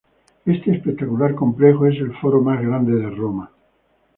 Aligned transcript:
Este 0.47 0.71
espectacular 0.75 1.35
complejo 1.35 1.85
es 1.85 1.95
el 1.99 2.11
Foro 2.17 2.41
más 2.41 2.59
grande 2.59 2.93
de 2.95 3.07
Roma. 3.11 3.51